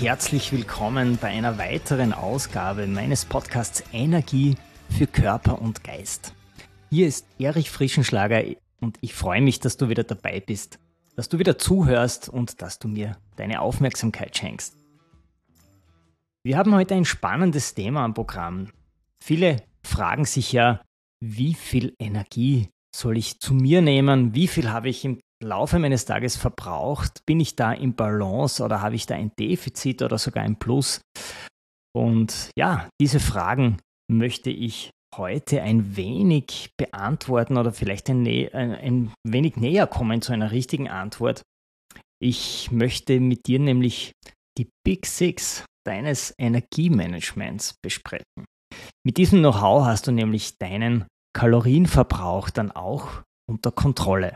[0.00, 4.54] Herzlich willkommen bei einer weiteren Ausgabe meines Podcasts Energie
[4.96, 6.34] für Körper und Geist.
[6.88, 8.44] Hier ist Erich Frischenschlager
[8.80, 10.78] und ich freue mich, dass du wieder dabei bist,
[11.16, 14.76] dass du wieder zuhörst und dass du mir deine Aufmerksamkeit schenkst.
[16.44, 18.68] Wir haben heute ein spannendes Thema am Programm.
[19.20, 20.80] Viele fragen sich ja,
[21.18, 24.32] wie viel Energie soll ich zu mir nehmen?
[24.32, 27.24] Wie viel habe ich im Laufe meines Tages verbraucht?
[27.24, 31.00] Bin ich da im Balance oder habe ich da ein Defizit oder sogar ein Plus?
[31.96, 33.78] Und ja, diese Fragen
[34.10, 40.50] möchte ich heute ein wenig beantworten oder vielleicht ein, ein, wenig näher kommen zu einer
[40.50, 41.42] richtigen Antwort.
[42.20, 44.12] Ich möchte mit dir nämlich
[44.58, 48.44] die Big Six deines Energiemanagements besprechen.
[49.06, 54.34] Mit diesem Know-how hast du nämlich deinen Kalorienverbrauch dann auch unter Kontrolle.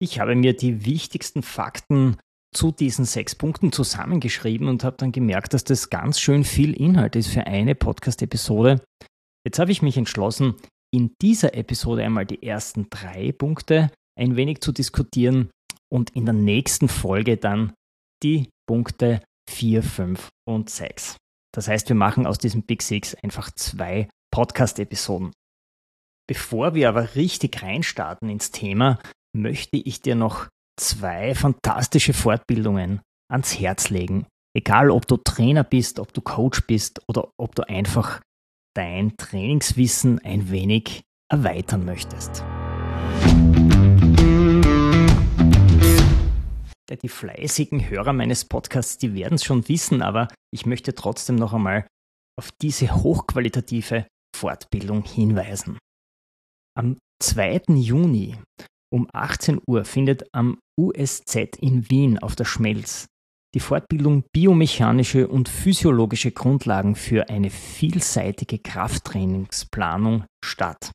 [0.00, 2.16] Ich habe mir die wichtigsten Fakten
[2.54, 7.16] zu diesen sechs Punkten zusammengeschrieben und habe dann gemerkt, dass das ganz schön viel Inhalt
[7.16, 8.80] ist für eine Podcast-Episode.
[9.44, 10.54] Jetzt habe ich mich entschlossen,
[10.94, 15.50] in dieser Episode einmal die ersten drei Punkte ein wenig zu diskutieren
[15.92, 17.72] und in der nächsten Folge dann
[18.22, 21.16] die Punkte 4, 5 und 6.
[21.54, 25.32] Das heißt, wir machen aus diesem Big Six einfach zwei Podcast-Episoden.
[26.28, 28.98] Bevor wir aber richtig reinstarten ins Thema,
[29.38, 33.00] möchte ich dir noch zwei fantastische Fortbildungen
[33.30, 34.26] ans Herz legen.
[34.56, 38.20] Egal, ob du Trainer bist, ob du Coach bist oder ob du einfach
[38.74, 42.44] dein Trainingswissen ein wenig erweitern möchtest.
[47.02, 51.52] Die fleißigen Hörer meines Podcasts, die werden es schon wissen, aber ich möchte trotzdem noch
[51.52, 51.86] einmal
[52.36, 55.78] auf diese hochqualitative Fortbildung hinweisen.
[56.76, 57.62] Am 2.
[57.74, 58.36] Juni
[58.92, 63.06] um 18 Uhr findet am USZ in Wien auf der Schmelz
[63.54, 70.92] die Fortbildung Biomechanische und physiologische Grundlagen für eine vielseitige Krafttrainingsplanung statt.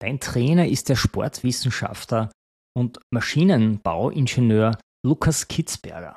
[0.00, 2.30] Dein Trainer ist der Sportwissenschaftler
[2.76, 6.16] und Maschinenbauingenieur Lukas Kitzberger.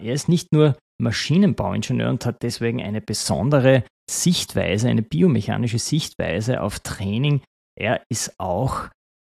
[0.00, 6.80] Er ist nicht nur Maschinenbauingenieur und hat deswegen eine besondere Sichtweise, eine biomechanische Sichtweise auf
[6.80, 7.42] Training.
[7.78, 8.88] Er ist auch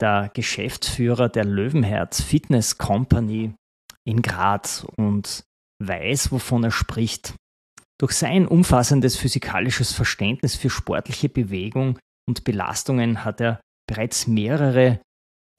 [0.04, 3.54] der Geschäftsführer der Löwenherz Fitness Company
[4.06, 5.44] in Graz und
[5.82, 7.36] weiß, wovon er spricht.
[8.00, 15.00] Durch sein umfassendes physikalisches Verständnis für sportliche Bewegung und Belastungen hat er bereits mehrere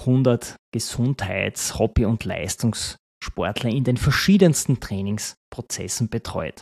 [0.05, 6.61] hundert Gesundheits-, Hobby- und Leistungs- Sportler in den verschiedensten Trainingsprozessen betreut.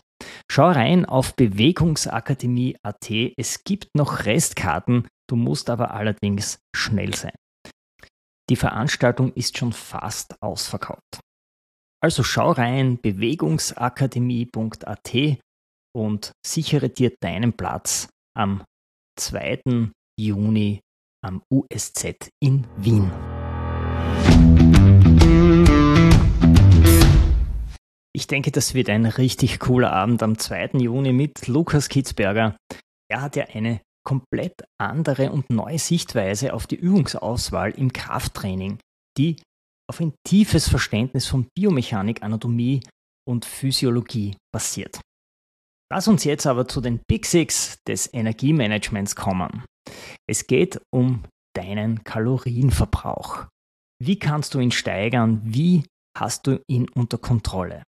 [0.49, 3.11] Schau rein auf Bewegungsakademie.at.
[3.37, 7.35] Es gibt noch Restkarten, du musst aber allerdings schnell sein.
[8.51, 11.21] Die Veranstaltung ist schon fast ausverkauft.
[12.03, 15.13] Also schau rein bewegungsakademie.at
[15.95, 18.65] und sichere dir deinen Platz am
[19.21, 19.93] 2.
[20.19, 20.81] Juni
[21.25, 23.13] am USZ in Wien.
[28.15, 30.79] Ich denke, das wird ein richtig cooler Abend am 2.
[30.79, 32.57] Juni mit Lukas Kitzberger.
[33.09, 38.79] Er hat ja eine komplett andere und neue Sichtweise auf die Übungsauswahl im Krafttraining,
[39.17, 39.37] die
[39.89, 42.81] auf ein tiefes Verständnis von Biomechanik, Anatomie
[43.29, 45.01] und Physiologie basiert.
[45.93, 49.65] Lass uns jetzt aber zu den Big Six des Energiemanagements kommen.
[50.27, 51.25] Es geht um
[51.55, 53.47] deinen Kalorienverbrauch.
[54.03, 55.43] Wie kannst du ihn steigern?
[55.45, 55.85] Wie
[56.19, 57.83] hast du ihn unter Kontrolle?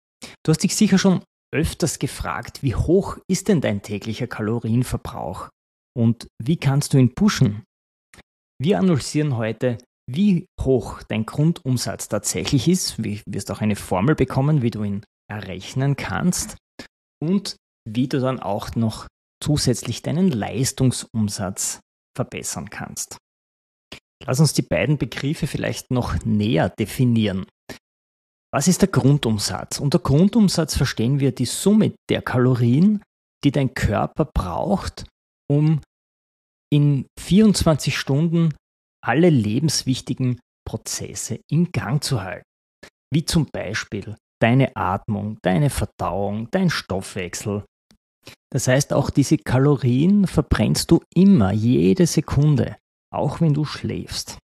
[0.44, 1.22] Du hast dich sicher schon
[1.54, 5.48] öfters gefragt, wie hoch ist denn dein täglicher Kalorienverbrauch
[5.96, 7.64] und wie kannst du ihn pushen?
[8.60, 9.78] Wir analysieren heute,
[10.08, 12.98] wie hoch dein Grundumsatz tatsächlich ist.
[12.98, 16.56] Du wirst auch eine Formel bekommen, wie du ihn errechnen kannst
[17.22, 17.56] und
[17.88, 19.06] wie du dann auch noch
[19.42, 21.80] zusätzlich deinen Leistungsumsatz
[22.16, 23.16] verbessern kannst.
[24.26, 27.46] Lass uns die beiden Begriffe vielleicht noch näher definieren.
[28.52, 29.78] Was ist der Grundumsatz?
[29.78, 33.02] Unter Grundumsatz verstehen wir die Summe der Kalorien,
[33.44, 35.06] die dein Körper braucht,
[35.50, 35.80] um
[36.72, 38.54] in 24 Stunden
[39.04, 42.44] alle lebenswichtigen Prozesse in Gang zu halten.
[43.12, 47.64] wie zum Beispiel deine Atmung, deine Verdauung, dein Stoffwechsel.
[48.52, 52.76] Das heißt, auch diese Kalorien verbrennst du immer, jede Sekunde,
[53.12, 54.38] auch wenn du schläfst.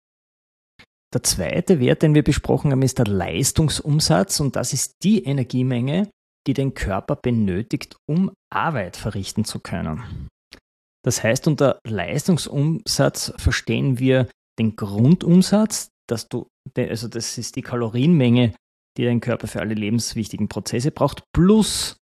[1.13, 6.09] Der zweite Wert, den wir besprochen haben, ist der Leistungsumsatz und das ist die Energiemenge,
[6.47, 10.29] die dein Körper benötigt, um Arbeit verrichten zu können.
[11.05, 14.29] Das heißt, unter Leistungsumsatz verstehen wir
[14.59, 16.47] den Grundumsatz, dass du,
[16.77, 18.53] also das ist die Kalorienmenge,
[18.97, 21.97] die dein Körper für alle lebenswichtigen Prozesse braucht, plus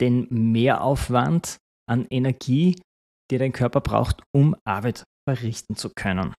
[0.00, 1.58] den Mehraufwand
[1.88, 2.80] an Energie,
[3.30, 6.34] die dein Körper braucht, um Arbeit verrichten zu können.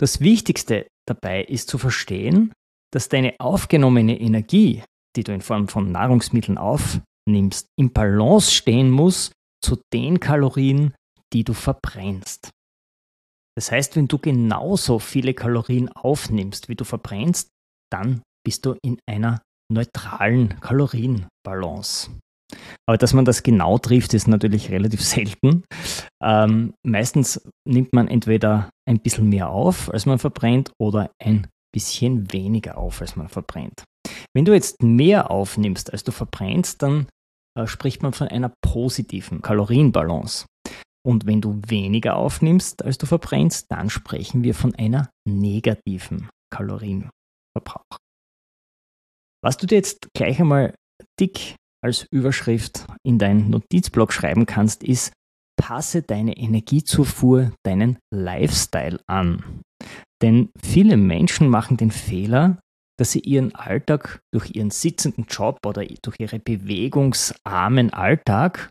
[0.00, 2.52] Das Wichtigste dabei ist zu verstehen,
[2.92, 4.82] dass deine aufgenommene Energie,
[5.16, 9.32] die du in Form von Nahrungsmitteln aufnimmst, im Balance stehen muss
[9.64, 10.94] zu den Kalorien,
[11.32, 12.50] die du verbrennst.
[13.56, 17.48] Das heißt, wenn du genauso viele Kalorien aufnimmst, wie du verbrennst,
[17.90, 19.40] dann bist du in einer
[19.72, 22.10] neutralen Kalorienbalance.
[22.86, 25.64] Aber dass man das genau trifft, ist natürlich relativ selten.
[26.22, 32.32] Ähm, meistens nimmt man entweder ein bisschen mehr auf, als man verbrennt, oder ein bisschen
[32.32, 33.84] weniger auf, als man verbrennt.
[34.36, 37.06] Wenn du jetzt mehr aufnimmst, als du verbrennst, dann
[37.58, 40.46] äh, spricht man von einer positiven Kalorienbalance.
[41.06, 47.98] Und wenn du weniger aufnimmst, als du verbrennst, dann sprechen wir von einer negativen Kalorienverbrauch.
[49.44, 50.74] Was du dir jetzt gleich einmal
[51.20, 55.12] dick als Überschrift in deinen Notizblock schreiben kannst, ist,
[55.60, 59.62] passe deine Energiezufuhr deinen Lifestyle an.
[60.22, 62.58] Denn viele Menschen machen den Fehler,
[62.98, 68.70] dass sie ihren Alltag durch ihren sitzenden Job oder durch ihre bewegungsarmen Alltag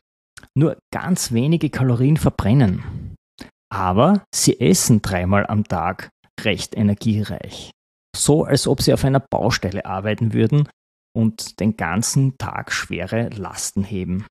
[0.55, 3.15] nur ganz wenige Kalorien verbrennen.
[3.71, 6.09] Aber sie essen dreimal am Tag
[6.41, 7.71] recht energiereich.
[8.15, 10.69] So als ob sie auf einer Baustelle arbeiten würden
[11.15, 14.25] und den ganzen Tag schwere Lasten heben.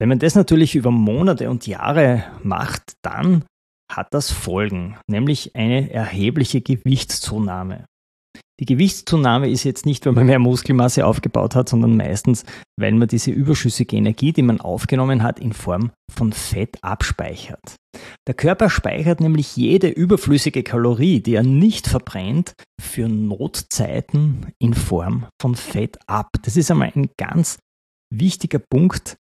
[0.00, 3.44] Wenn man das natürlich über Monate und Jahre macht, dann
[3.90, 7.84] hat das Folgen, nämlich eine erhebliche Gewichtszunahme.
[8.62, 12.44] Die Gewichtszunahme ist jetzt nicht, weil man mehr Muskelmasse aufgebaut hat, sondern meistens,
[12.78, 17.74] weil man diese überschüssige Energie, die man aufgenommen hat, in Form von Fett abspeichert.
[18.28, 25.26] Der Körper speichert nämlich jede überflüssige Kalorie, die er nicht verbrennt, für Notzeiten in Form
[25.40, 26.28] von Fett ab.
[26.44, 27.58] Das ist einmal ein ganz
[28.14, 29.16] wichtiger Punkt,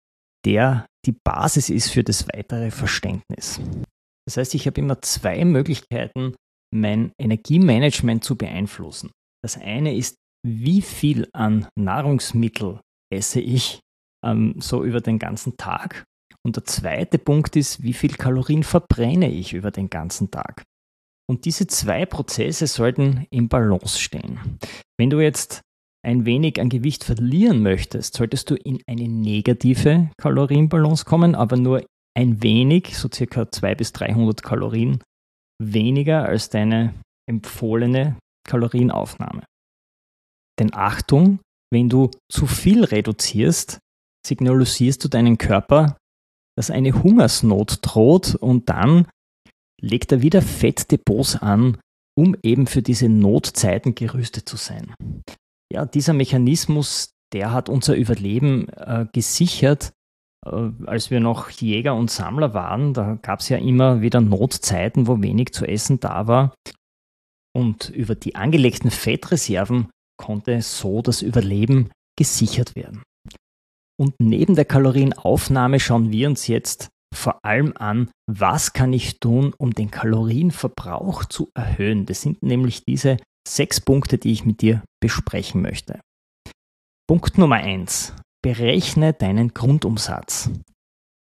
[0.44, 3.58] der die Basis ist für das weitere Verständnis.
[4.26, 6.34] Das heißt, ich habe immer zwei Möglichkeiten,
[6.74, 9.10] mein Energiemanagement zu beeinflussen.
[9.42, 10.16] Das eine ist,
[10.46, 12.80] wie viel an Nahrungsmittel
[13.12, 13.80] esse ich
[14.24, 16.04] ähm, so über den ganzen Tag.
[16.44, 20.62] Und der zweite Punkt ist, wie viel Kalorien verbrenne ich über den ganzen Tag.
[21.28, 24.58] Und diese zwei Prozesse sollten im Balance stehen.
[24.98, 25.60] Wenn du jetzt
[26.04, 31.84] ein wenig an Gewicht verlieren möchtest, solltest du in eine negative Kalorienbalance kommen, aber nur
[32.16, 35.02] ein wenig, so circa 200 bis 300 Kalorien
[35.62, 36.94] weniger als deine
[37.28, 38.16] empfohlene
[38.46, 39.44] Kalorienaufnahme.
[40.58, 41.40] Denn Achtung,
[41.72, 43.78] wenn du zu viel reduzierst,
[44.26, 45.96] signalisierst du deinen Körper,
[46.56, 49.06] dass eine Hungersnot droht und dann
[49.80, 51.78] legt er wieder Fettdepots an,
[52.18, 54.94] um eben für diese Notzeiten gerüstet zu sein.
[55.72, 59.92] Ja, dieser Mechanismus, der hat unser Überleben äh, gesichert,
[60.44, 62.92] äh, als wir noch Jäger und Sammler waren.
[62.92, 66.54] Da gab es ja immer wieder Notzeiten, wo wenig zu essen da war.
[67.56, 73.02] Und über die angelegten Fettreserven konnte so das Überleben gesichert werden.
[73.98, 79.52] Und neben der Kalorienaufnahme schauen wir uns jetzt vor allem an, was kann ich tun,
[79.58, 82.06] um den Kalorienverbrauch zu erhöhen.
[82.06, 83.16] Das sind nämlich diese
[83.46, 86.00] sechs Punkte, die ich mit dir besprechen möchte.
[87.08, 90.50] Punkt Nummer eins: Berechne deinen Grundumsatz.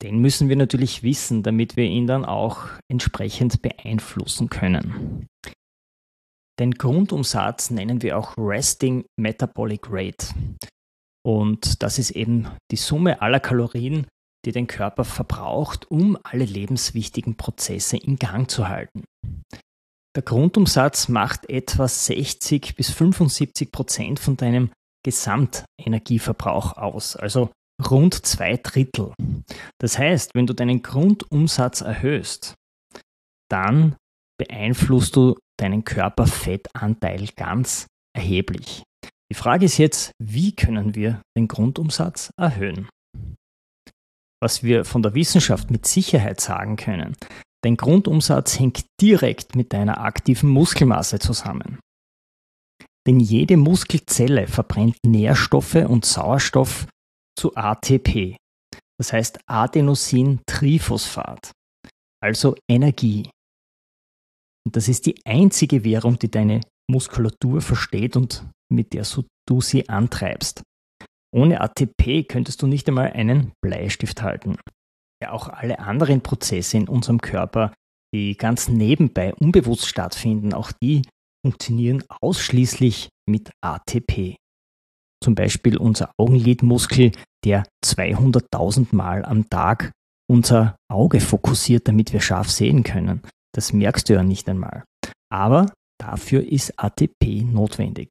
[0.02, 5.26] Den müssen wir natürlich wissen, damit wir ihn dann auch entsprechend beeinflussen können.
[6.58, 10.34] Den Grundumsatz nennen wir auch Resting Metabolic Rate.
[11.24, 14.06] Und das ist eben die Summe aller Kalorien,
[14.44, 19.04] die dein Körper verbraucht, um alle lebenswichtigen Prozesse in Gang zu halten.
[20.16, 24.72] Der Grundumsatz macht etwa 60 bis 75 Prozent von deinem
[25.04, 27.50] Gesamtenergieverbrauch aus, also
[27.88, 29.12] rund zwei Drittel.
[29.80, 32.54] Das heißt, wenn du deinen Grundumsatz erhöhst,
[33.48, 33.96] dann
[34.38, 38.82] beeinflusst du deinen Körperfettanteil ganz erheblich.
[39.30, 42.88] Die Frage ist jetzt, wie können wir den Grundumsatz erhöhen?
[44.40, 47.16] Was wir von der Wissenschaft mit Sicherheit sagen können,
[47.62, 51.80] dein Grundumsatz hängt direkt mit deiner aktiven Muskelmasse zusammen.
[53.06, 56.86] Denn jede Muskelzelle verbrennt Nährstoffe und Sauerstoff
[57.38, 58.36] zu ATP,
[58.98, 61.52] das heißt Adenosin-Triphosphat,
[62.22, 63.30] also Energie.
[64.68, 66.60] Und das ist die einzige Währung, die deine
[66.90, 69.06] Muskulatur versteht und mit der
[69.48, 70.62] du sie antreibst.
[71.34, 74.58] Ohne ATP könntest du nicht einmal einen Bleistift halten.
[75.22, 77.72] Ja, auch alle anderen Prozesse in unserem Körper,
[78.14, 81.00] die ganz nebenbei unbewusst stattfinden, auch die
[81.42, 84.36] funktionieren ausschließlich mit ATP.
[85.24, 89.92] Zum Beispiel unser Augenlidmuskel, der 200.000 Mal am Tag
[90.30, 93.22] unser Auge fokussiert, damit wir scharf sehen können.
[93.54, 94.84] Das merkst du ja nicht einmal.
[95.32, 98.10] Aber dafür ist ATP notwendig.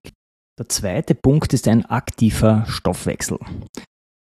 [0.59, 3.37] Der zweite Punkt ist ein aktiver Stoffwechsel.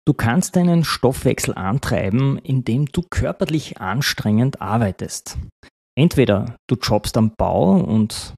[0.06, 5.38] Du kannst deinen Stoffwechsel antreiben, indem du körperlich anstrengend arbeitest.
[5.96, 8.34] Entweder du jobbst am Bau und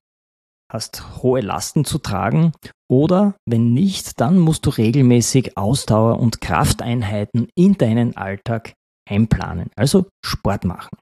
[0.71, 2.53] hast hohe Lasten zu tragen
[2.89, 8.75] oder wenn nicht, dann musst du regelmäßig Ausdauer- und Krafteinheiten in deinen Alltag
[9.09, 10.97] einplanen, also Sport machen.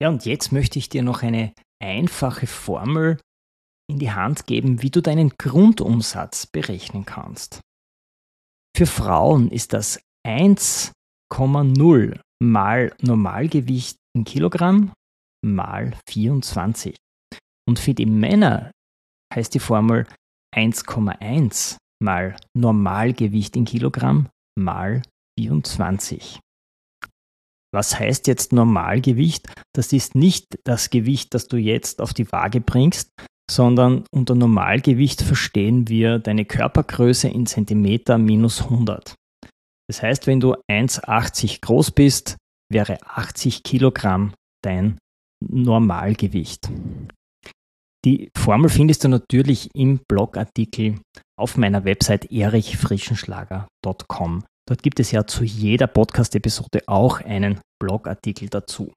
[0.00, 3.18] Ja, und jetzt möchte ich dir noch eine einfache Formel
[3.90, 7.60] in die Hand geben, wie du deinen Grundumsatz berechnen kannst.
[8.76, 14.92] Für Frauen ist das 1,0 mal Normalgewicht in Kilogramm
[15.44, 16.96] mal 24.
[17.68, 18.70] Und für die Männer
[19.34, 20.06] heißt die Formel
[20.54, 25.02] 1,1 mal Normalgewicht in Kilogramm mal
[25.38, 26.40] 24.
[27.76, 29.46] Was heißt jetzt Normalgewicht?
[29.74, 33.10] Das ist nicht das Gewicht, das du jetzt auf die Waage bringst,
[33.50, 39.14] sondern unter Normalgewicht verstehen wir deine Körpergröße in Zentimeter minus 100.
[39.90, 42.38] Das heißt, wenn du 1,80 groß bist,
[42.72, 44.32] wäre 80 Kilogramm
[44.64, 44.96] dein
[45.46, 46.70] Normalgewicht.
[48.06, 50.98] Die Formel findest du natürlich im Blogartikel
[51.38, 54.44] auf meiner Website erichfrischenschlager.com.
[54.68, 58.92] Dort gibt es ja zu jeder Podcast-Episode auch einen Blogartikel dazu.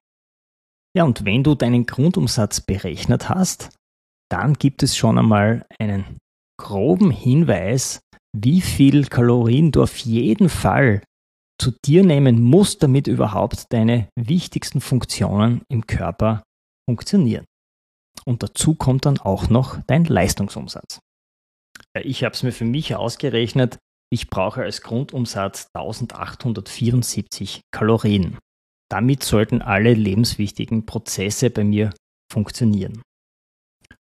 [0.96, 3.70] Ja, und wenn du deinen Grundumsatz berechnet hast,
[4.30, 6.18] dann gibt es schon einmal einen
[6.60, 8.00] groben Hinweis,
[8.36, 11.02] wie viel Kalorien du auf jeden Fall
[11.60, 16.42] zu dir nehmen musst, damit überhaupt deine wichtigsten Funktionen im Körper
[16.88, 17.44] funktionieren.
[18.24, 20.98] Und dazu kommt dann auch noch dein Leistungsumsatz.
[22.02, 23.78] Ich habe es mir für mich ausgerechnet,
[24.12, 28.38] ich brauche als Grundumsatz 1874 Kalorien.
[28.90, 31.94] Damit sollten alle lebenswichtigen Prozesse bei mir
[32.30, 33.02] funktionieren.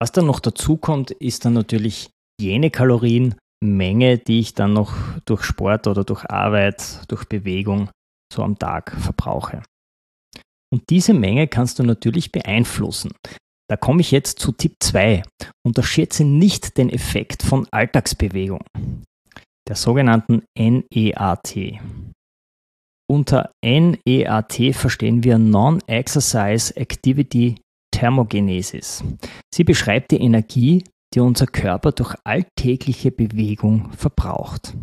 [0.01, 5.43] Was dann noch dazu kommt, ist dann natürlich jene Kalorienmenge, die ich dann noch durch
[5.43, 7.91] Sport oder durch Arbeit, durch Bewegung
[8.33, 9.61] so am Tag verbrauche.
[10.73, 13.11] Und diese Menge kannst du natürlich beeinflussen.
[13.69, 15.21] Da komme ich jetzt zu Tipp 2.
[15.63, 18.63] Unterschätze nicht den Effekt von Alltagsbewegung,
[19.71, 21.79] der sogenannten NEAT.
[23.09, 27.55] Unter NEAT verstehen wir Non-Exercise Activity
[27.95, 29.01] Thermogenesis.
[29.55, 34.75] Sie beschreibt die Energie, die unser Körper durch alltägliche Bewegung verbraucht.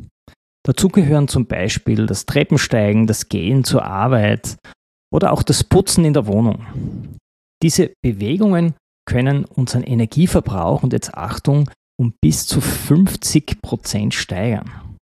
[0.65, 4.57] Dazu gehören zum Beispiel das Treppensteigen, das Gehen zur Arbeit
[5.13, 6.65] oder auch das Putzen in der Wohnung.
[7.63, 8.73] Diese Bewegungen
[9.07, 11.69] können unseren Energieverbrauch und jetzt Achtung
[12.01, 14.97] um bis zu 50 Prozent steigern.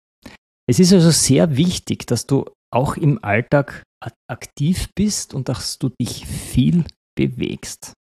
[0.69, 3.83] Es ist also sehr wichtig, dass du auch im Alltag
[4.29, 6.85] aktiv bist und dass du dich viel
[7.17, 7.93] bewegst.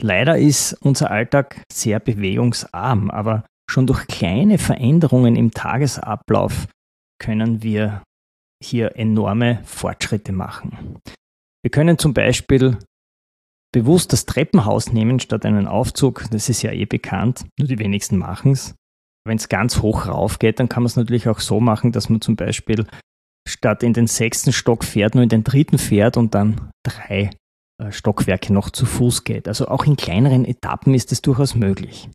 [0.00, 6.68] Leider ist unser Alltag sehr bewegungsarm, aber schon durch kleine Veränderungen im Tagesablauf
[7.18, 8.02] können wir
[8.62, 10.98] hier enorme Fortschritte machen.
[11.64, 12.78] Wir können zum Beispiel
[13.72, 16.24] bewusst das Treppenhaus nehmen statt einen Aufzug.
[16.30, 18.74] Das ist ja eh bekannt, nur die wenigsten machen es.
[19.26, 22.08] Wenn es ganz hoch rauf geht, dann kann man es natürlich auch so machen, dass
[22.08, 22.86] man zum Beispiel
[23.48, 27.30] statt in den sechsten Stock fährt, nur in den dritten fährt und dann drei
[27.80, 29.48] äh, Stockwerke noch zu Fuß geht.
[29.48, 32.08] Also auch in kleineren Etappen ist es durchaus möglich.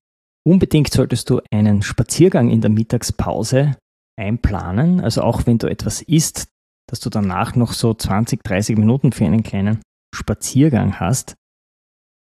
[0.46, 3.76] Unbedingt solltest du einen Spaziergang in der Mittagspause
[4.18, 6.48] einplanen, also auch wenn du etwas isst,
[6.90, 9.82] dass du danach noch so 20, 30 Minuten für einen kleinen
[10.16, 11.36] Spaziergang hast.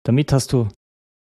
[0.05, 0.69] Damit hast du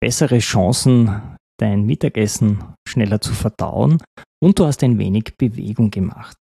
[0.01, 4.01] bessere Chancen, dein Mittagessen schneller zu verdauen
[4.43, 6.37] und du hast ein wenig Bewegung gemacht.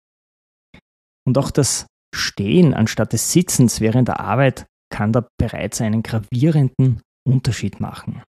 [1.28, 7.02] Und auch das Stehen anstatt des Sitzens während der Arbeit kann da bereits einen gravierenden
[7.28, 8.24] Unterschied machen.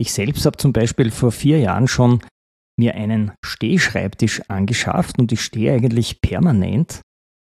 [0.00, 2.22] Ich selbst habe zum Beispiel vor vier Jahren schon
[2.78, 7.00] mir einen Stehschreibtisch angeschafft und ich stehe eigentlich permanent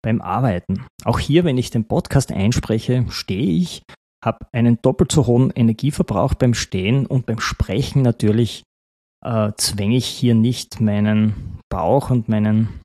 [0.03, 0.87] beim Arbeiten.
[1.05, 3.83] Auch hier, wenn ich den Podcast einspreche, stehe ich,
[4.25, 8.63] habe einen doppelt so hohen Energieverbrauch beim Stehen und beim Sprechen natürlich
[9.25, 12.81] äh, zwänge ich hier nicht meinen Bauch und meinen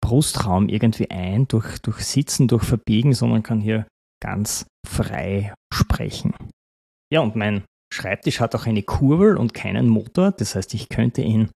[0.00, 3.86] Brustraum irgendwie ein durch, durch Sitzen, durch Verbiegen, sondern kann hier
[4.22, 6.34] ganz frei sprechen.
[7.12, 10.32] Ja, und mein Schreibtisch hat auch eine Kurbel und keinen Motor.
[10.32, 11.50] Das heißt, ich könnte ihn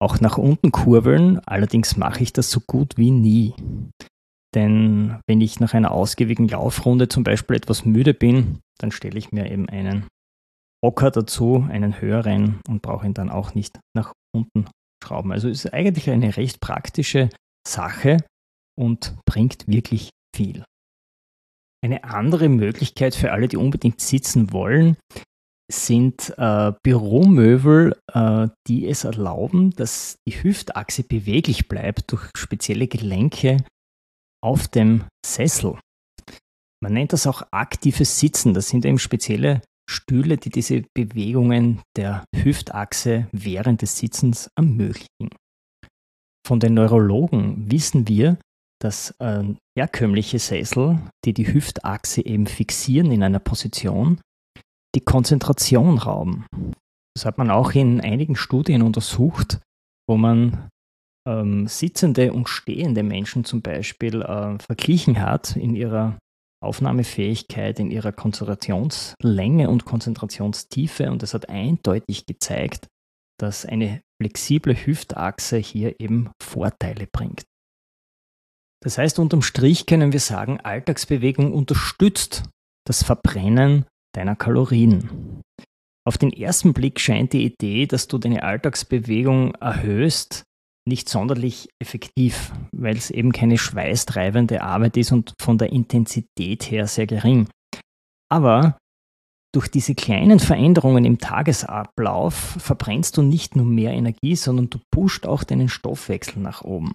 [0.00, 1.40] auch nach unten kurbeln.
[1.46, 3.54] Allerdings mache ich das so gut wie nie.
[4.54, 9.32] Denn wenn ich nach einer ausgiebigen Laufrunde zum Beispiel etwas müde bin, dann stelle ich
[9.32, 10.06] mir eben einen
[10.84, 14.66] Hocker dazu, einen höheren und brauche ihn dann auch nicht nach unten
[15.02, 15.32] schrauben.
[15.32, 17.30] Also ist eigentlich eine recht praktische
[17.66, 18.18] Sache
[18.78, 20.64] und bringt wirklich viel.
[21.82, 24.96] Eine andere Möglichkeit für alle, die unbedingt sitzen wollen,
[25.70, 33.64] sind äh, Büromöbel, äh, die es erlauben, dass die Hüftachse beweglich bleibt durch spezielle Gelenke
[34.44, 35.78] auf dem Sessel.
[36.82, 38.52] Man nennt das auch aktives Sitzen.
[38.52, 45.30] Das sind eben spezielle Stühle, die diese Bewegungen der Hüftachse während des Sitzens ermöglichen.
[46.46, 48.36] Von den Neurologen wissen wir,
[48.82, 49.44] dass äh,
[49.78, 54.20] herkömmliche Sessel, die die Hüftachse eben fixieren in einer Position,
[54.94, 56.46] die Konzentration rauben.
[57.16, 59.60] Das hat man auch in einigen Studien untersucht,
[60.06, 60.68] wo man
[61.26, 66.18] ähm, sitzende und stehende Menschen zum Beispiel äh, verglichen hat in ihrer
[66.62, 71.10] Aufnahmefähigkeit, in ihrer Konzentrationslänge und Konzentrationstiefe.
[71.10, 72.86] Und es hat eindeutig gezeigt,
[73.38, 77.44] dass eine flexible Hüftachse hier eben Vorteile bringt.
[78.82, 82.44] Das heißt, unterm Strich können wir sagen, Alltagsbewegung unterstützt
[82.86, 85.40] das Verbrennen deiner Kalorien.
[86.06, 90.44] Auf den ersten Blick scheint die Idee, dass du deine Alltagsbewegung erhöhst,
[90.86, 96.86] nicht sonderlich effektiv, weil es eben keine schweißtreibende Arbeit ist und von der Intensität her
[96.86, 97.48] sehr gering.
[98.30, 98.76] Aber
[99.54, 105.26] durch diese kleinen Veränderungen im Tagesablauf verbrennst du nicht nur mehr Energie, sondern du pusht
[105.26, 106.94] auch deinen Stoffwechsel nach oben.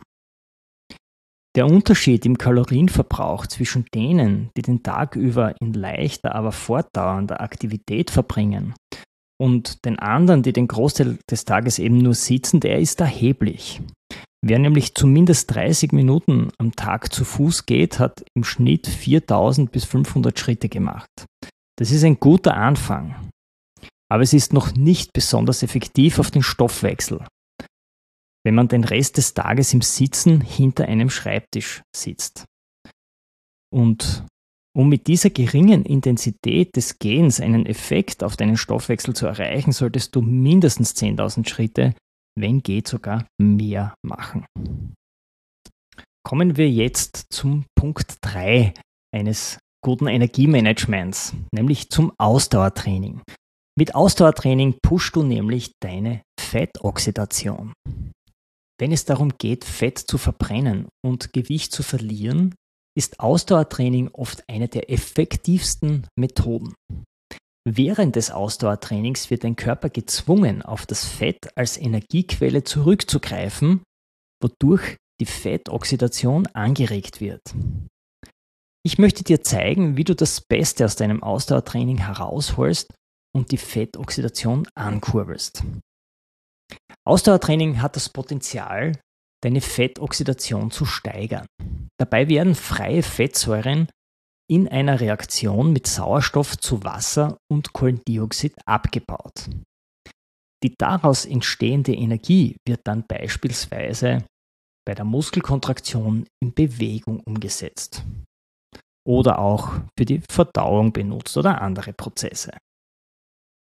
[1.56, 8.12] Der Unterschied im Kalorienverbrauch zwischen denen, die den Tag über in leichter, aber fortdauernder Aktivität
[8.12, 8.76] verbringen
[9.40, 13.82] und den anderen, die den Großteil des Tages eben nur sitzen, der ist erheblich.
[14.42, 19.86] Wer nämlich zumindest 30 Minuten am Tag zu Fuß geht, hat im Schnitt 4000 bis
[19.86, 21.10] 500 Schritte gemacht.
[21.78, 23.30] Das ist ein guter Anfang.
[24.12, 27.26] Aber es ist noch nicht besonders effektiv auf den Stoffwechsel,
[28.44, 32.46] wenn man den Rest des Tages im Sitzen hinter einem Schreibtisch sitzt.
[33.72, 34.26] Und
[34.76, 40.16] um mit dieser geringen Intensität des Gehens einen Effekt auf deinen Stoffwechsel zu erreichen, solltest
[40.16, 41.94] du mindestens 10.000 Schritte,
[42.38, 44.46] wenn geht sogar mehr machen.
[46.24, 48.74] Kommen wir jetzt zum Punkt 3
[49.14, 53.22] eines guten Energiemanagements, nämlich zum Ausdauertraining.
[53.78, 57.74] Mit Ausdauertraining pushst du nämlich deine Fettoxidation.
[58.80, 62.56] Wenn es darum geht, Fett zu verbrennen und Gewicht zu verlieren,
[62.98, 66.74] ist Ausdauertraining oft eine der effektivsten Methoden.
[67.68, 73.84] Während des Ausdauertrainings wird dein Körper gezwungen, auf das Fett als Energiequelle zurückzugreifen,
[74.42, 77.42] wodurch die Fettoxidation angeregt wird.
[78.86, 82.94] Ich möchte dir zeigen, wie du das Beste aus deinem Ausdauertraining herausholst
[83.36, 85.64] und die Fettoxidation ankurbelst.
[87.06, 89.00] Ausdauertraining hat das Potenzial,
[89.44, 91.46] deine Fettoxidation zu steigern.
[92.00, 93.90] Dabei werden freie Fettsäuren
[94.50, 99.50] in einer Reaktion mit Sauerstoff zu Wasser und Kohlendioxid abgebaut.
[100.64, 104.26] Die daraus entstehende Energie wird dann beispielsweise
[104.86, 108.04] bei der Muskelkontraktion in Bewegung umgesetzt
[109.08, 112.58] oder auch für die Verdauung benutzt oder andere Prozesse.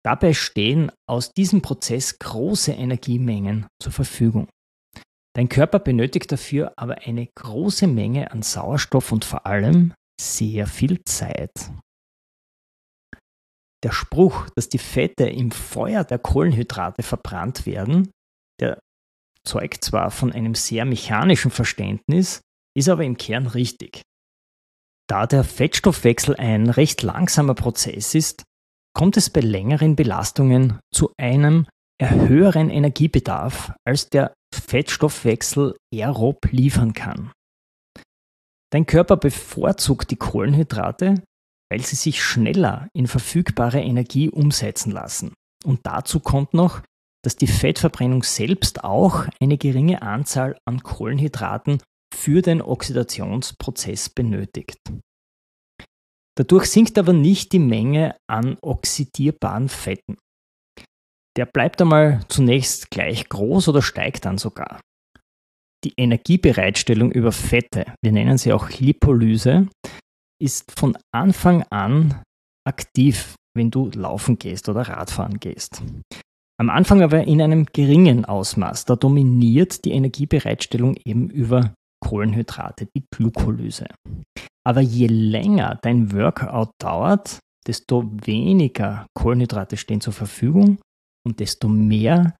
[0.04, 4.48] Dabei stehen aus diesem Prozess große Energiemengen zur Verfügung.
[5.36, 11.02] Dein Körper benötigt dafür aber eine große Menge an Sauerstoff und vor allem sehr viel
[11.04, 11.70] Zeit.
[13.82, 18.10] Der Spruch, dass die Fette im Feuer der Kohlenhydrate verbrannt werden,
[18.60, 18.78] der
[19.46, 22.42] zeugt zwar von einem sehr mechanischen Verständnis,
[22.76, 24.02] ist aber im Kern richtig.
[25.08, 28.44] Da der Fettstoffwechsel ein recht langsamer Prozess ist,
[28.94, 31.66] kommt es bei längeren Belastungen zu einem
[32.00, 37.32] höheren Energiebedarf, als der Fettstoffwechsel aerob liefern kann.
[38.72, 41.22] Dein Körper bevorzugt die Kohlenhydrate,
[41.70, 45.34] weil sie sich schneller in verfügbare Energie umsetzen lassen.
[45.64, 46.82] Und dazu kommt noch,
[47.22, 51.82] dass die Fettverbrennung selbst auch eine geringe Anzahl an Kohlenhydraten
[52.14, 54.78] für den Oxidationsprozess benötigt.
[56.36, 60.16] Dadurch sinkt aber nicht die Menge an oxidierbaren Fetten.
[61.36, 64.80] Der bleibt einmal zunächst gleich groß oder steigt dann sogar.
[65.84, 69.68] Die Energiebereitstellung über Fette, wir nennen sie auch Lipolyse,
[70.40, 72.22] ist von Anfang an
[72.66, 75.82] aktiv, wenn du laufen gehst oder Radfahren gehst.
[76.60, 78.84] Am Anfang aber in einem geringen Ausmaß.
[78.84, 81.72] Da dominiert die Energiebereitstellung eben über
[82.04, 83.86] Kohlenhydrate, die Glykolyse.
[84.66, 90.78] Aber je länger dein Workout dauert, desto weniger Kohlenhydrate stehen zur Verfügung
[91.26, 92.36] und desto mehr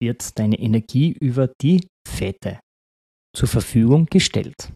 [0.00, 2.60] wird deine Energie über die Fette
[3.36, 4.72] zur Verfügung gestellt.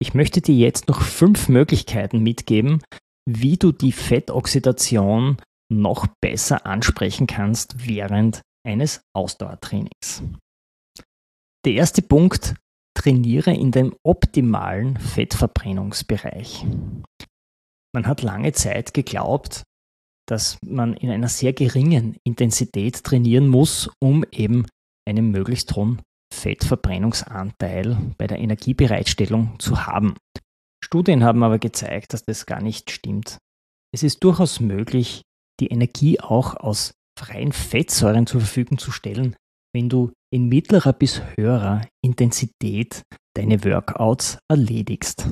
[0.00, 2.82] Ich möchte dir jetzt noch fünf Möglichkeiten mitgeben,
[3.28, 5.38] wie du die Fettoxidation
[5.72, 10.22] noch besser ansprechen kannst während eines Ausdauertrainings.
[11.64, 12.54] Der erste Punkt,
[12.96, 16.64] trainiere in dem optimalen Fettverbrennungsbereich.
[17.94, 19.62] Man hat lange Zeit geglaubt,
[20.26, 24.66] dass man in einer sehr geringen Intensität trainieren muss, um eben
[25.06, 26.00] einen möglichst hohen
[26.32, 30.14] Fettverbrennungsanteil bei der Energiebereitstellung zu haben.
[30.82, 33.38] Studien haben aber gezeigt, dass das gar nicht stimmt.
[33.94, 35.22] Es ist durchaus möglich,
[35.60, 39.36] die Energie auch aus freien Fettsäuren zur Verfügung zu stellen,
[39.72, 43.02] wenn du in mittlerer bis höherer Intensität
[43.36, 45.26] deine Workouts erledigst.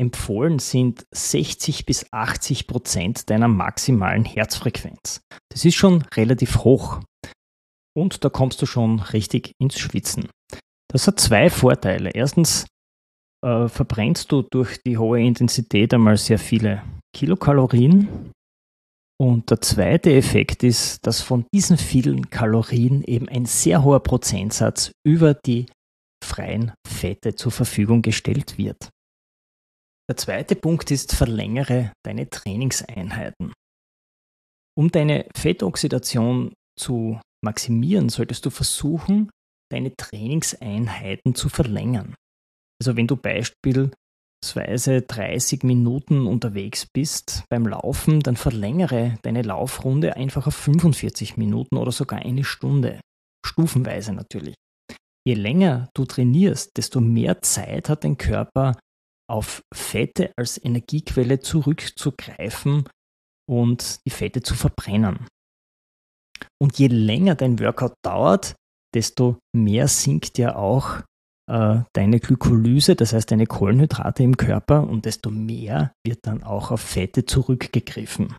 [0.00, 5.20] Empfohlen sind 60 bis 80 Prozent deiner maximalen Herzfrequenz.
[5.50, 7.00] Das ist schon relativ hoch.
[7.94, 10.28] Und da kommst du schon richtig ins Schwitzen.
[10.90, 12.10] Das hat zwei Vorteile.
[12.10, 12.66] Erstens
[13.44, 16.82] äh, verbrennst du durch die hohe Intensität einmal sehr viele
[17.14, 18.32] Kilokalorien.
[19.20, 24.90] Und der zweite Effekt ist, dass von diesen vielen Kalorien eben ein sehr hoher Prozentsatz
[25.06, 25.66] über die
[26.24, 28.90] freien Fette zur Verfügung gestellt wird.
[30.08, 33.52] Der zweite Punkt ist, verlängere deine Trainingseinheiten.
[34.76, 39.30] Um deine Fettoxidation zu maximieren, solltest du versuchen,
[39.70, 42.14] deine Trainingseinheiten zu verlängern.
[42.80, 50.46] Also wenn du beispielsweise 30 Minuten unterwegs bist beim Laufen, dann verlängere deine Laufrunde einfach
[50.46, 53.00] auf 45 Minuten oder sogar eine Stunde.
[53.46, 54.54] Stufenweise natürlich.
[55.24, 58.76] Je länger du trainierst, desto mehr Zeit hat dein Körper
[59.32, 62.88] auf Fette als Energiequelle zurückzugreifen
[63.50, 65.26] und die Fette zu verbrennen.
[66.60, 68.54] Und je länger dein Workout dauert,
[68.94, 71.00] desto mehr sinkt ja auch
[71.50, 76.70] äh, deine Glykolyse, das heißt deine Kohlenhydrate im Körper, und desto mehr wird dann auch
[76.70, 78.36] auf Fette zurückgegriffen.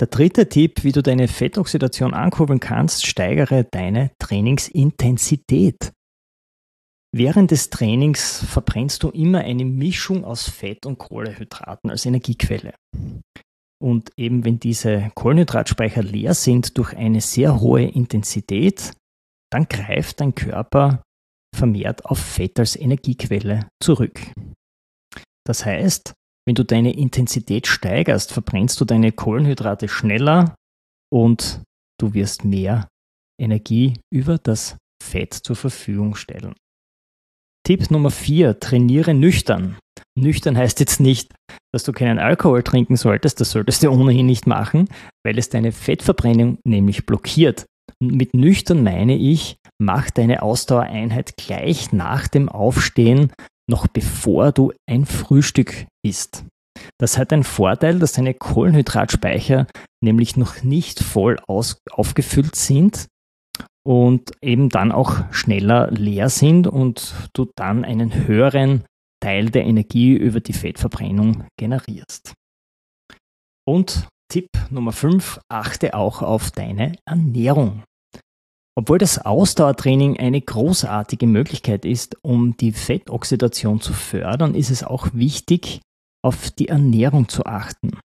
[0.00, 5.92] Der dritte Tipp, wie du deine Fettoxidation ankurbeln kannst, steigere deine Trainingsintensität.
[7.12, 12.74] Während des Trainings verbrennst du immer eine Mischung aus Fett und Kohlehydraten als Energiequelle.
[13.82, 18.92] Und eben wenn diese Kohlenhydratspeicher leer sind durch eine sehr hohe Intensität,
[19.50, 21.02] dann greift dein Körper
[21.56, 24.20] vermehrt auf Fett als Energiequelle zurück.
[25.44, 26.12] Das heißt,
[26.46, 30.54] wenn du deine Intensität steigerst, verbrennst du deine Kohlenhydrate schneller
[31.12, 31.62] und
[32.00, 32.88] du wirst mehr
[33.40, 36.54] Energie über das Fett zur Verfügung stellen.
[37.66, 39.76] Tipp Nummer 4, trainiere nüchtern.
[40.18, 41.32] Nüchtern heißt jetzt nicht,
[41.72, 44.88] dass du keinen Alkohol trinken solltest, das solltest du ohnehin nicht machen,
[45.24, 47.66] weil es deine Fettverbrennung nämlich blockiert.
[48.02, 53.32] Mit nüchtern meine ich, mach deine Ausdauereinheit gleich nach dem Aufstehen,
[53.68, 56.44] noch bevor du ein Frühstück isst.
[56.98, 59.66] Das hat den Vorteil, dass deine Kohlenhydratspeicher
[60.02, 63.06] nämlich noch nicht voll aus, aufgefüllt sind
[63.86, 68.84] und eben dann auch schneller leer sind und du dann einen höheren
[69.22, 72.34] Teil der Energie über die Fettverbrennung generierst.
[73.66, 77.82] Und Tipp Nummer 5, achte auch auf deine Ernährung.
[78.78, 85.08] Obwohl das Ausdauertraining eine großartige Möglichkeit ist, um die Fettoxidation zu fördern, ist es auch
[85.12, 85.80] wichtig,
[86.24, 87.98] auf die Ernährung zu achten.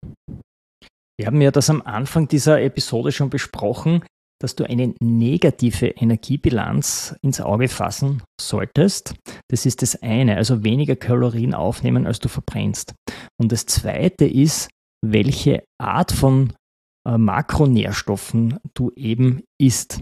[1.17, 4.03] Wir haben ja das am Anfang dieser Episode schon besprochen,
[4.41, 9.15] dass du eine negative Energiebilanz ins Auge fassen solltest.
[9.49, 12.93] Das ist das eine, also weniger Kalorien aufnehmen, als du verbrennst.
[13.39, 14.69] Und das zweite ist,
[15.03, 16.53] welche Art von
[17.07, 20.01] äh, Makronährstoffen du eben isst.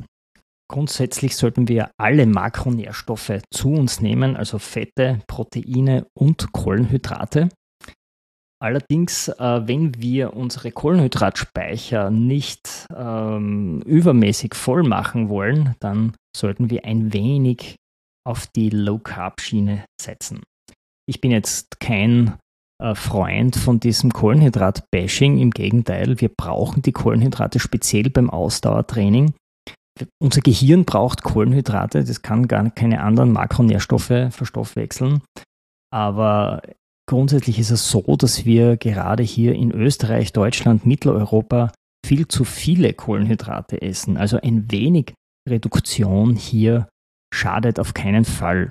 [0.69, 7.49] Grundsätzlich sollten wir alle Makronährstoffe zu uns nehmen, also Fette, Proteine und Kohlenhydrate.
[8.63, 16.85] Allerdings, äh, wenn wir unsere Kohlenhydratspeicher nicht ähm, übermäßig voll machen wollen, dann sollten wir
[16.85, 17.75] ein wenig
[18.25, 20.43] auf die Low-Carb-Schiene setzen.
[21.09, 22.37] Ich bin jetzt kein
[22.81, 25.39] äh, Freund von diesem Kohlenhydrat-Bashing.
[25.39, 29.33] Im Gegenteil, wir brauchen die Kohlenhydrate speziell beim Ausdauertraining.
[30.21, 35.21] Unser Gehirn braucht Kohlenhydrate, das kann gar keine anderen Makronährstoffe verstoffwechseln.
[35.91, 36.61] Aber
[37.09, 41.71] grundsätzlich ist es so, dass wir gerade hier in Österreich, Deutschland, Mitteleuropa
[42.05, 44.17] viel zu viele Kohlenhydrate essen.
[44.17, 45.13] Also ein wenig
[45.49, 46.87] Reduktion hier
[47.33, 48.69] schadet auf keinen Fall.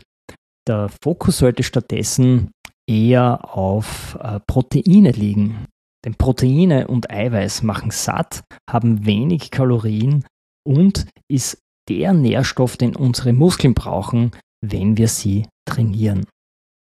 [0.68, 2.50] Der Fokus sollte stattdessen
[2.88, 5.66] eher auf äh, Proteine liegen.
[6.04, 10.24] Denn Proteine und Eiweiß machen satt, haben wenig Kalorien
[10.66, 14.32] und ist der Nährstoff, den unsere Muskeln brauchen,
[14.64, 16.26] wenn wir sie trainieren.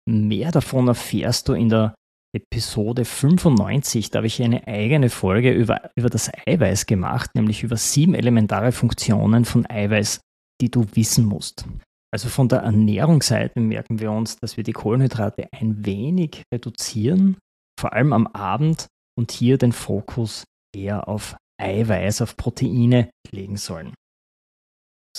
[0.10, 1.94] Mehr davon erfährst du in der
[2.36, 4.10] Episode 95.
[4.10, 8.72] Da habe ich eine eigene Folge über, über das Eiweiß gemacht, nämlich über sieben elementare
[8.72, 10.22] Funktionen von Eiweiß,
[10.62, 11.66] die du wissen musst.
[12.12, 17.38] Also von der Ernährungsseite merken wir uns, dass wir die Kohlenhydrate ein wenig reduzieren,
[17.80, 20.44] vor allem am Abend und hier den Fokus
[20.76, 23.94] eher auf Eiweiß, auf Proteine legen sollen.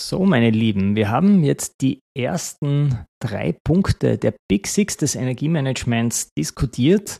[0.00, 6.30] So, meine Lieben, wir haben jetzt die ersten drei Punkte der Big Six des Energiemanagements
[6.36, 7.18] diskutiert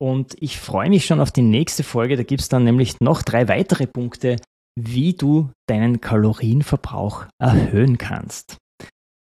[0.00, 2.16] und ich freue mich schon auf die nächste Folge.
[2.16, 4.36] Da gibt es dann nämlich noch drei weitere Punkte,
[4.80, 8.56] wie du deinen Kalorienverbrauch erhöhen kannst.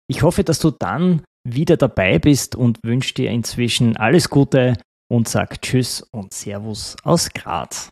[0.09, 4.75] Ich hoffe, dass du dann wieder dabei bist und wünsche dir inzwischen alles Gute
[5.11, 7.92] und sag Tschüss und Servus aus Graz.